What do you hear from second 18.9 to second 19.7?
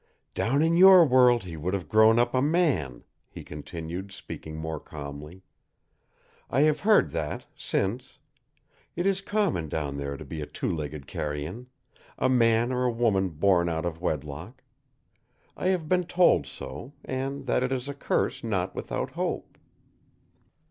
hope.